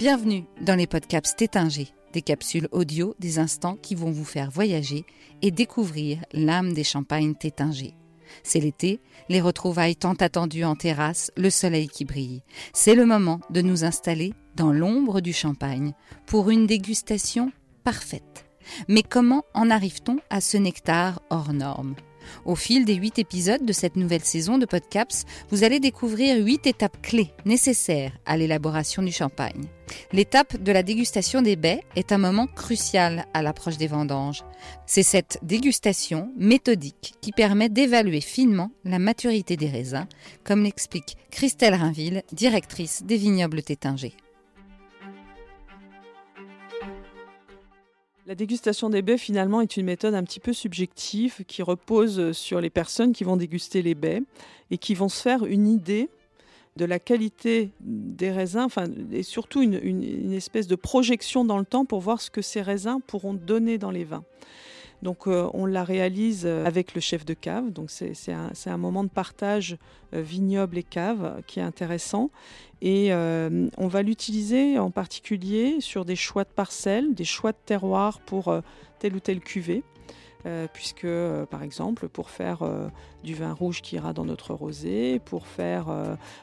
Bienvenue 0.00 0.46
dans 0.62 0.76
les 0.76 0.86
podcasts 0.86 1.36
Tétinger, 1.36 1.88
des 2.14 2.22
capsules 2.22 2.68
audio 2.72 3.14
des 3.18 3.38
instants 3.38 3.76
qui 3.76 3.94
vont 3.94 4.10
vous 4.10 4.24
faire 4.24 4.50
voyager 4.50 5.04
et 5.42 5.50
découvrir 5.50 6.24
l'âme 6.32 6.72
des 6.72 6.84
champagnes 6.84 7.34
Tétinger. 7.34 7.92
C'est 8.42 8.60
l'été, 8.60 9.02
les 9.28 9.42
retrouvailles 9.42 9.96
tant 9.96 10.14
attendues 10.14 10.64
en 10.64 10.74
terrasse, 10.74 11.30
le 11.36 11.50
soleil 11.50 11.86
qui 11.86 12.06
brille. 12.06 12.42
C'est 12.72 12.94
le 12.94 13.04
moment 13.04 13.42
de 13.50 13.60
nous 13.60 13.84
installer 13.84 14.32
dans 14.56 14.72
l'ombre 14.72 15.20
du 15.20 15.34
champagne 15.34 15.92
pour 16.24 16.48
une 16.48 16.66
dégustation 16.66 17.52
parfaite. 17.84 18.46
Mais 18.88 19.02
comment 19.02 19.44
en 19.52 19.68
arrive-t-on 19.68 20.16
à 20.30 20.40
ce 20.40 20.56
nectar 20.56 21.20
hors 21.28 21.52
norme? 21.52 21.94
Au 22.44 22.54
fil 22.54 22.84
des 22.84 22.94
huit 22.94 23.18
épisodes 23.18 23.64
de 23.64 23.72
cette 23.72 23.96
nouvelle 23.96 24.24
saison 24.24 24.58
de 24.58 24.66
Podcaps, 24.66 25.24
vous 25.50 25.64
allez 25.64 25.80
découvrir 25.80 26.44
huit 26.44 26.66
étapes 26.66 27.00
clés 27.02 27.32
nécessaires 27.44 28.12
à 28.26 28.36
l'élaboration 28.36 29.02
du 29.02 29.12
champagne. 29.12 29.66
L'étape 30.12 30.56
de 30.62 30.72
la 30.72 30.82
dégustation 30.82 31.42
des 31.42 31.56
baies 31.56 31.82
est 31.96 32.12
un 32.12 32.18
moment 32.18 32.46
crucial 32.46 33.26
à 33.34 33.42
l'approche 33.42 33.76
des 33.76 33.86
vendanges. 33.86 34.44
C'est 34.86 35.02
cette 35.02 35.38
dégustation 35.42 36.32
méthodique 36.36 37.14
qui 37.20 37.32
permet 37.32 37.68
d'évaluer 37.68 38.20
finement 38.20 38.70
la 38.84 38.98
maturité 38.98 39.56
des 39.56 39.68
raisins, 39.68 40.06
comme 40.44 40.62
l'explique 40.62 41.16
Christelle 41.30 41.74
Rainville, 41.74 42.22
directrice 42.32 43.02
des 43.04 43.16
vignobles 43.16 43.62
Tétinger. 43.62 44.14
La 48.30 48.36
dégustation 48.36 48.90
des 48.90 49.02
baies, 49.02 49.18
finalement, 49.18 49.60
est 49.60 49.76
une 49.76 49.86
méthode 49.86 50.14
un 50.14 50.22
petit 50.22 50.38
peu 50.38 50.52
subjective 50.52 51.42
qui 51.48 51.62
repose 51.62 52.30
sur 52.30 52.60
les 52.60 52.70
personnes 52.70 53.12
qui 53.12 53.24
vont 53.24 53.36
déguster 53.36 53.82
les 53.82 53.96
baies 53.96 54.22
et 54.70 54.78
qui 54.78 54.94
vont 54.94 55.08
se 55.08 55.20
faire 55.20 55.44
une 55.44 55.66
idée 55.66 56.08
de 56.76 56.84
la 56.84 57.00
qualité 57.00 57.70
des 57.80 58.30
raisins, 58.30 58.68
et 59.10 59.24
surtout 59.24 59.62
une, 59.62 60.32
espèce 60.32 60.68
de 60.68 60.76
projection 60.76 61.44
dans 61.44 61.58
le 61.58 61.64
temps 61.64 61.84
pour 61.84 61.98
voir 61.98 62.20
ce 62.20 62.30
que 62.30 62.40
ces 62.40 62.62
raisins 62.62 63.00
pourront 63.04 63.34
donner 63.34 63.78
dans 63.78 63.90
les 63.90 64.04
vins. 64.04 64.22
Donc 65.02 65.26
euh, 65.26 65.48
on 65.54 65.66
la 65.66 65.84
réalise 65.84 66.42
euh, 66.44 66.64
avec 66.64 66.94
le 66.94 67.00
chef 67.00 67.24
de 67.24 67.34
cave. 67.34 67.70
Donc 67.70 67.90
c'est 67.90 68.12
un, 68.32 68.76
moment 68.76 69.04
de 69.04 69.08
partage 69.08 69.76
euh, 70.14 70.20
vignoble 70.20 70.78
et 70.78 70.82
cave 70.82 71.42
qui 71.46 71.60
est 71.60 71.62
intéressant. 71.62 72.30
Et 72.82 73.12
on 73.12 73.88
va 73.88 74.00
l'utiliser 74.00 74.78
en 74.78 74.90
particulier 74.90 75.82
sur 75.82 76.06
des 76.06 76.16
choix 76.16 76.44
de 76.44 76.48
parcelles, 76.48 77.12
des 77.14 77.24
choix 77.24 77.52
de 77.52 77.58
terroirs 77.66 78.20
pour 78.20 78.54
telle 78.98 79.14
ou 79.14 79.20
telle 79.20 79.40
cuvée. 79.40 79.82
Euh, 80.46 80.66
puisque 80.72 81.04
euh, 81.04 81.44
par 81.44 81.62
exemple 81.62 82.08
pour 82.08 82.30
faire 82.30 82.62
euh, 82.62 82.88
du 83.22 83.34
vin 83.34 83.52
rouge 83.52 83.82
qui 83.82 83.96
ira 83.96 84.14
dans 84.14 84.24
notre 84.24 84.54
rosé, 84.54 85.18
pour 85.18 85.46
faire 85.46 85.88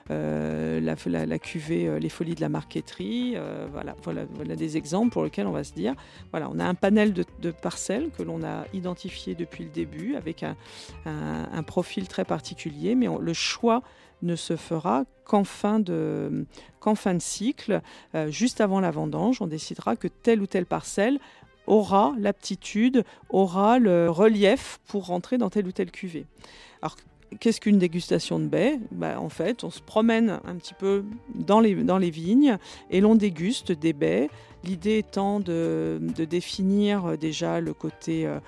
la, 0.09 1.39
cuvée 1.39 1.99
Les 1.99 2.09
Folies 2.09 2.35
de 2.35 2.41
la 2.41 2.49
Marqueterie, 2.49 3.35
voilà, 3.71 3.95
voilà, 4.03 4.25
voilà, 4.35 4.55
des 4.55 4.77
exemples 4.77 5.11
pour 5.11 5.23
lesquels 5.23 5.47
on 5.47 5.51
va 5.51 5.63
se 5.63 5.73
dire, 5.73 5.95
voilà, 6.31 6.49
on 6.51 6.59
a 6.59 6.65
un 6.65 6.75
panel 6.75 7.13
de, 7.13 7.51
parcelles 7.51 8.11
que 8.11 8.21
l'on 8.21 8.43
a 8.43 8.65
identifié 8.73 9.33
depuis 9.33 9.63
le 9.63 9.71
début 9.71 10.15
avec 10.15 10.43
un, 10.43 11.63
profil 11.63 12.07
très 12.07 12.25
particulier, 12.25 12.93
mais 12.93 13.07
le 13.19 13.33
choix 13.33 13.81
ne 14.21 14.35
se 14.35 14.55
fera 14.55 15.05
qu'en 15.25 15.43
fin 15.43 15.79
de, 15.79 16.45
qu'en 16.79 16.95
fin 16.95 17.15
de 17.15 17.21
cycle, 17.21 17.81
juste 18.27 18.61
avant 18.61 18.79
la 18.79 18.91
vendange, 18.91 19.41
on 19.41 19.47
décidera 19.47 19.95
que 19.95 20.07
telle 20.07 20.41
ou 20.41 20.47
telle 20.47 20.67
parcelle 20.67 21.19
aura 21.67 22.15
l'aptitude, 22.19 23.03
aura 23.29 23.79
le 23.79 24.09
relief 24.09 24.79
pour 24.87 25.05
rentrer 25.05 25.37
dans 25.37 25.49
telle 25.49 25.67
ou 25.67 25.71
telle 25.71 25.91
cuvée. 25.91 26.25
Alors, 26.81 26.95
qu'est-ce 27.39 27.61
qu'une 27.61 27.77
dégustation 27.77 28.39
de 28.39 28.45
baies? 28.45 28.79
Bah, 28.91 29.19
En 29.19 29.29
fait, 29.29 29.63
on 29.63 29.69
se 29.69 29.81
promène 29.81 30.39
un 30.45 30.55
petit 30.55 30.73
peu 30.73 31.03
dans 31.35 31.59
les, 31.59 32.09
vignes 32.09 32.57
et 32.89 33.01
l'on 33.01 33.15
déguste 33.15 33.71
des 33.71 33.93
baies. 33.93 34.29
L'idée 34.63 34.97
étant 34.97 35.39
de, 35.39 35.99
définir 36.29 37.17
déjà 37.17 37.59
le 37.59 37.73
côté 37.73 38.25
euh, 38.25 38.39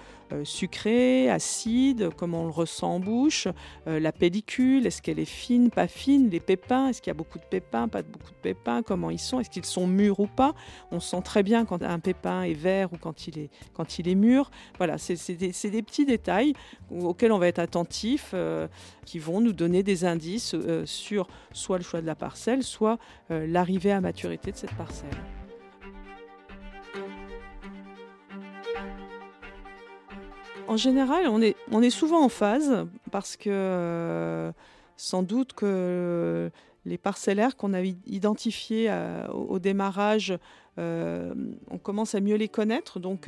sucré, 0.44 1.30
acide, 1.30 2.10
comment 2.16 2.44
on 2.44 2.46
le 2.46 2.52
ressent 2.52 2.96
en 2.96 3.00
bouche, 3.00 3.48
euh, 3.88 4.00
la 4.00 4.12
pellicule, 4.12 4.86
est-ce 4.86 5.02
qu'elle 5.02 5.20
est 5.20 5.26
fine, 5.26 5.70
pas 5.70 5.88
fine, 5.88 6.30
les 6.30 6.40
pépins, 6.40 6.88
est-ce 6.88 7.02
qu'il 7.02 7.10
y 7.10 7.16
a 7.16 7.16
beaucoup 7.16 7.40
de 7.40 7.46
pépins, 7.46 7.88
pas 7.88 8.02
beaucoup 8.02 8.32
de 8.32 8.42
pépins, 8.42 8.84
comment 8.84 9.10
ils 9.10 9.20
sont, 9.20 9.40
est-ce 9.40 9.50
qu'ils 9.50 9.66
sont 9.66 9.88
mûrs 9.88 10.20
ou 10.20 10.28
pas. 10.28 10.54
On 10.92 11.00
sent 11.00 11.22
très 11.24 11.44
bien 11.44 11.66
quand 11.66 11.82
un 11.84 12.00
pépin 12.00 12.44
est 12.44 12.54
vert 12.54 12.94
ou 12.94 12.98
quand 12.98 13.28
il 13.28 13.40
est, 13.40 13.50
quand 13.74 14.00
il 14.00 14.08
est 14.08 14.16
mûr. 14.16 14.52
Voilà, 14.78 14.98
c'est 14.98 15.16
des, 15.36 15.52
des, 15.52 15.82
petits 15.82 16.06
détails 16.06 16.54
auxquels 16.92 17.32
on 17.32 17.40
va 17.40 17.48
être 17.48 17.60
attentif, 17.60 18.32
euh, 18.34 18.68
qui 19.06 19.20
vont 19.20 19.42
nous 19.42 19.54
donner 19.54 19.84
des 19.84 20.06
indices 20.06 20.56
sur 20.86 21.28
soit 21.52 21.78
le 21.78 21.84
choix 21.84 22.02
de 22.02 22.06
la 22.06 22.16
parcelle, 22.16 22.64
soit 22.64 22.98
l'arrivée 23.30 23.92
à 23.92 24.02
maturité 24.02 24.52
de 24.52 24.58
cette 24.58 24.76
parcelle. 24.76 25.10
En 30.70 30.78
général, 30.78 31.28
on 31.28 31.42
est, 31.82 31.90
souvent 31.90 32.24
en 32.24 32.30
phase 32.30 32.86
parce 33.10 33.36
que 33.36 33.50
euh, 33.50 34.52
sans 34.98 35.24
doute 35.24 35.54
que 35.54 36.52
les 36.86 37.00
parcellaires 37.00 37.58
qu'on 37.58 37.74
a 37.74 37.82
identifiés 37.82 38.86
euh, 38.90 39.28
au, 39.30 39.58
démarrage, 39.58 40.38
euh, 40.78 41.34
on 41.72 41.80
commence 41.80 42.14
à 42.14 42.20
mieux 42.20 42.36
les 42.36 42.50
connaître. 42.50 43.00
Donc, 43.00 43.28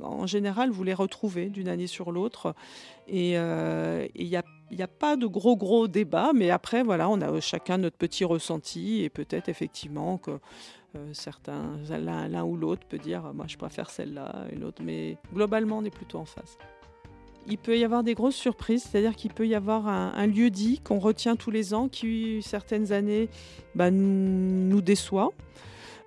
en 0.00 0.26
général, 0.26 0.70
vous 0.70 0.82
les 0.82 0.94
retrouvez 0.94 1.50
d'une 1.50 1.68
année 1.68 1.86
sur 1.86 2.10
l'autre. 2.10 2.54
Et 3.06 3.32
il 3.32 4.26
n'y 4.26 4.36
a, 4.36 4.42
a, 4.78 4.88
pas 4.88 5.16
de 5.16 5.26
gros, 5.26 5.56
gros 5.58 5.88
débats. 5.88 6.32
Mais 6.34 6.48
après, 6.48 6.82
voilà, 6.82 7.10
on 7.10 7.20
a 7.20 7.38
chacun 7.40 7.76
notre 7.76 7.98
petit 7.98 8.24
ressenti. 8.24 9.02
Et 9.02 9.10
peut-être 9.10 9.50
effectivement 9.50 10.16
que 10.16 10.38
certains, 11.12 11.76
l'un 11.88 12.44
ou 12.44 12.56
l'autre 12.56 12.86
peut 12.88 12.98
dire 12.98 13.32
moi 13.34 13.46
je 13.48 13.56
préfère 13.56 13.90
celle-là, 13.90 14.46
une 14.52 14.64
autre, 14.64 14.82
mais 14.84 15.18
globalement 15.32 15.78
on 15.78 15.84
est 15.84 15.94
plutôt 15.94 16.18
en 16.18 16.24
face. 16.24 16.58
Il 17.48 17.58
peut 17.58 17.78
y 17.78 17.84
avoir 17.84 18.02
des 18.02 18.14
grosses 18.14 18.34
surprises, 18.34 18.82
c'est-à-dire 18.82 19.14
qu'il 19.14 19.32
peut 19.32 19.46
y 19.46 19.54
avoir 19.54 19.86
un, 19.86 20.26
lieu 20.26 20.50
dit 20.50 20.80
qu'on 20.80 20.98
retient 20.98 21.36
tous 21.36 21.52
les 21.52 21.74
ans 21.74 21.88
qui 21.88 22.42
certaines 22.42 22.92
années 22.92 23.28
bah, 23.76 23.92
nous 23.92 24.80
déçoit. 24.80 25.30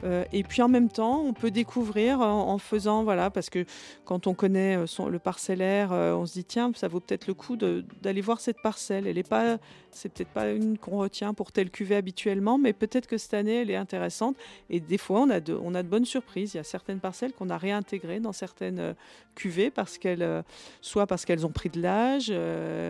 Euh, 0.04 0.24
et 0.32 0.44
puis 0.44 0.62
en 0.62 0.70
même 0.70 0.90
temps, 0.90 1.22
on 1.22 1.34
peut 1.34 1.52
découvrir 1.52 2.22
en, 2.22 2.58
faisant, 2.58 3.04
voilà, 3.04 3.30
parce 3.30 3.50
que 3.50 3.66
quand 4.06 4.28
on 4.28 4.34
connaît 4.34 4.78
euh, 4.78 5.10
le 5.10 5.20
parcellaire, 5.20 5.92
euh, 5.92 6.14
on 6.14 6.26
se 6.26 6.34
dit 6.34 6.46
tiens, 6.46 6.72
ça 6.76 6.88
vaut 6.88 7.00
peut-être 7.00 7.28
le 7.28 7.34
coup 7.34 7.58
d'aller 7.58 8.22
voir 8.22 8.40
cette 8.40 8.62
parcelle. 8.62 9.08
Elle 9.08 9.18
est 9.18 9.28
pas, 9.28 9.58
c'est 9.92 10.10
peut-être 10.10 10.30
pas 10.30 10.52
une 10.52 10.78
qu'on 10.78 10.98
retient 10.98 11.34
pour 11.34 11.52
telle 11.52 11.70
cuvée 11.70 11.96
habituellement, 11.96 12.58
mais 12.58 12.74
peut-être 12.74 13.08
que 13.08 13.18
cette 13.18 13.34
année 13.34 13.62
elle 13.62 13.72
est 13.72 13.76
intéressante. 13.76 14.38
Et 14.70 14.80
des 14.80 14.98
fois, 14.98 15.22
on 15.22 15.30
a 15.30 15.40
de, 15.40 15.54
on 15.62 15.76
a 15.76 15.84
de 15.84 15.88
bonnes 15.88 16.06
surprises. 16.06 16.54
Il 16.54 16.58
y 16.58 16.60
a 16.62 16.64
certaines 16.64 17.00
parcelles 17.00 17.34
qu'on 17.34 17.50
a 17.50 17.58
réintégrées 17.58 18.20
dans 18.20 18.34
certaines 18.34 18.96
cuvées 19.36 19.70
parce 19.70 19.98
qu'elles, 19.98 20.44
soit 20.82 21.08
parce 21.08 21.26
qu'elles 21.26 21.46
ont 21.46 21.52
pris 21.52 21.70
de 21.70 21.82
l'âge, 21.82 22.34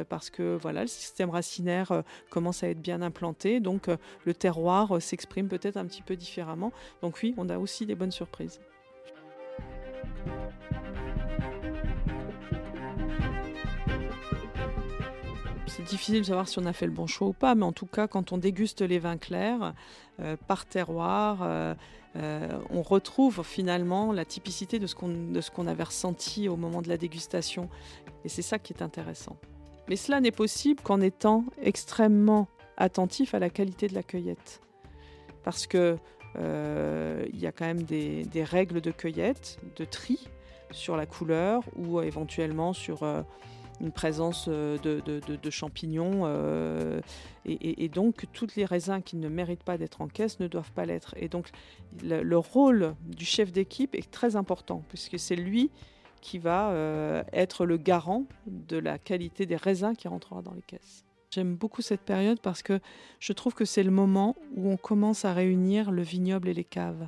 parce 0.10 0.30
que 0.30 0.58
voilà, 0.62 0.82
le 0.82 0.88
système 0.88 1.30
racinaire 1.30 2.04
commence 2.30 2.64
à 2.64 2.70
être 2.70 2.82
bien 2.82 3.02
implanté, 3.02 3.60
donc 3.60 3.88
le 4.26 4.34
terroir 4.34 5.02
s'exprime 5.02 5.48
peut-être 5.48 5.78
un 5.78 5.86
petit 5.86 6.02
peu 6.02 6.16
différemment. 6.16 6.72
Donc 7.02 7.20
oui, 7.24 7.34
on 7.38 7.50
a 7.50 7.58
aussi 7.58 7.86
des 7.86 7.96
bonnes 7.96 8.12
surprises. 8.12 8.60
C'est 15.68 15.84
difficile 15.84 16.20
de 16.20 16.26
savoir 16.26 16.50
si 16.50 16.60
on 16.60 16.66
a 16.66 16.74
fait 16.74 16.88
le 16.88 16.92
bon 16.92 17.08
choix 17.08 17.30
ou 17.30 17.34
pas, 17.34 17.56
mais 17.56 17.64
en 17.64 17.72
tout 17.72 17.86
cas, 17.86 18.08
quand 18.08 18.34
on 18.34 18.38
déguste 18.38 18.82
les 18.82 19.00
vins 19.00 19.18
clairs 19.18 19.74
euh, 20.20 20.36
par 20.48 20.66
terroir, 20.66 21.40
euh, 21.42 21.74
euh, 22.18 22.50
on 22.70 22.82
retrouve 22.82 23.44
finalement 23.44 24.12
la 24.12 24.26
typicité 24.26 24.78
de 24.80 24.88
ce 24.88 24.96
qu'on 24.96 25.68
avait 25.68 25.84
ressenti 25.84 26.50
au 26.50 26.58
moment 26.58 26.82
de 26.82 26.90
la 26.90 26.98
dégustation. 26.98 27.70
Et 28.26 28.30
c'est 28.30 28.42
ça 28.42 28.60
qui 28.60 28.74
est 28.74 28.82
intéressant. 28.82 29.38
Mais 29.88 29.96
cela 29.96 30.20
n'est 30.20 30.32
possible 30.32 30.82
qu'en 30.82 31.00
étant 31.00 31.46
extrêmement 31.62 32.48
attentif 32.76 33.34
à 33.34 33.40
la 33.40 33.50
qualité 33.50 33.88
de 33.88 33.94
la 33.94 34.04
cueillette. 34.04 34.62
Parce 35.44 35.66
que 35.66 35.98
il 36.36 37.40
y 37.40 37.48
a 37.48 37.52
quand 37.52 37.66
même 37.66 37.84
des, 37.84 38.44
règles 38.44 38.82
de 38.82 38.92
cueillette, 38.92 39.60
de 39.76 39.86
tri 39.86 40.28
sur 40.72 40.96
la 40.96 41.06
couleur 41.06 41.64
ou 41.76 42.02
éventuellement 42.02 42.74
sur 42.74 43.04
euh, 43.04 43.22
une 43.82 43.92
présence 43.92 44.46
euh, 44.48 44.78
de, 44.78 45.50
champignons. 45.50 46.28
et, 47.46 47.90
donc, 47.90 48.26
tous 48.34 48.56
les 48.56 48.66
raisins 48.66 49.02
qui 49.02 49.16
ne 49.16 49.30
méritent 49.30 49.64
pas 49.64 49.78
d'être 49.78 50.02
en 50.02 50.08
caisse 50.08 50.40
ne 50.40 50.48
doivent 50.48 50.72
pas 50.72 50.86
l'être. 50.86 51.16
Et 51.18 51.30
donc, 51.30 51.50
le, 52.04 52.38
rôle 52.38 52.96
du 53.04 53.26
chef 53.26 53.52
d'équipe 53.52 53.96
est 53.96 54.12
très 54.12 54.36
important, 54.36 54.84
puisque 54.90 55.18
c'est 55.18 55.36
lui 55.36 55.72
qui 56.22 56.38
va 56.38 56.74
être 57.32 57.66
le 57.66 57.78
garant 57.78 58.26
de 58.46 58.78
la 58.78 59.00
qualité 59.00 59.46
des 59.46 59.56
raisins 59.56 59.96
qui 59.96 60.08
rentrera 60.08 60.42
dans 60.42 60.54
les 60.54 60.62
caisses. 60.62 61.09
J'aime 61.32 61.56
beaucoup 61.56 61.84
cette 61.84 62.02
période 62.02 62.40
parce 62.42 62.64
que 62.64 62.80
je 63.20 63.34
trouve 63.34 63.54
que 63.54 63.66
c'est 63.66 63.84
le 63.84 63.92
moment 63.92 64.36
où 64.56 64.68
on 64.68 64.78
commence 64.78 65.26
à 65.26 65.34
réunir 65.34 65.92
le 65.92 66.02
vignoble 66.02 66.50
et 66.50 66.56
les 66.56 66.64
caves. 66.64 67.08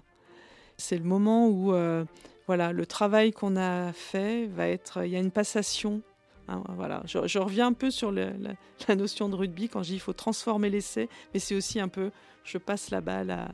C'est 0.78 0.98
le 0.98 1.04
moment 1.04 1.48
où 1.48 1.74
euh, 1.74 2.06
voilà, 2.46 2.72
le 2.72 2.86
travail 2.86 3.32
qu'on 3.32 3.56
a 3.56 3.92
fait 3.94 4.46
va 4.46 4.68
être. 4.68 5.04
Il 5.06 5.12
y 5.12 5.16
a 5.16 5.20
une 5.20 5.32
passation. 5.32 6.04
Hein, 6.48 6.62
voilà. 6.76 7.02
Je, 7.06 7.40
reviens 7.40 7.68
un 7.68 7.74
peu 7.74 7.90
sur 7.90 8.12
la, 8.12 8.30
notion 8.96 9.28
de 9.28 9.36
rugby 9.36 9.70
quand 9.70 9.82
je 9.82 9.88
dis 9.88 9.94
qu'il 9.94 10.02
faut 10.02 10.14
transformer 10.14 10.70
l'essai, 10.70 11.10
mais 11.34 11.40
c'est 11.40 11.56
aussi 11.56 11.80
un 11.80 11.88
peu 11.88 12.12
je 12.44 12.60
passe 12.60 12.92
la 12.92 13.02
balle 13.02 13.50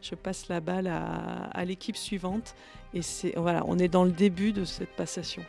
je 0.00 0.14
passe 0.14 0.48
la 0.48 0.60
balle 0.60 0.86
à, 0.88 1.44
à 1.52 1.64
l'équipe 1.64 1.96
suivante. 1.96 2.56
Et 2.92 3.02
c'est 3.02 3.34
voilà, 3.36 3.62
on 3.66 3.78
est 3.78 3.88
dans 3.88 4.04
le 4.04 4.12
début 4.12 4.52
de 4.52 4.64
cette 4.64 4.96
passation. 4.96 5.42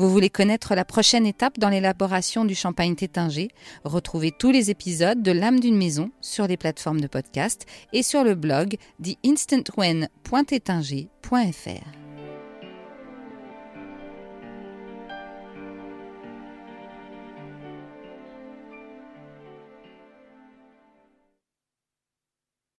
Vous 0.00 0.08
voulez 0.08 0.30
connaître 0.30 0.74
la 0.74 0.86
prochaine 0.86 1.26
étape 1.26 1.58
dans 1.58 1.68
l'élaboration 1.68 2.46
du 2.46 2.54
champagne 2.54 2.94
tétinger 2.94 3.50
Retrouvez 3.84 4.32
tous 4.32 4.50
les 4.50 4.70
épisodes 4.70 5.22
de 5.22 5.30
L'âme 5.30 5.60
d'une 5.60 5.76
maison 5.76 6.10
sur 6.22 6.46
les 6.46 6.56
plateformes 6.56 7.02
de 7.02 7.06
podcast 7.06 7.66
et 7.92 8.02
sur 8.02 8.24
le 8.24 8.34
blog 8.34 8.78
theinstantwen.tétinger.fr. 9.02 11.99